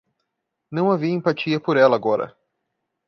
[0.71, 2.35] Não havia empatia por ela agora.